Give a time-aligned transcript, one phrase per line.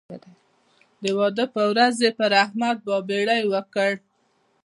[1.01, 3.91] د واده پر ورځ یې پر احمد بابېړۍ وکړ.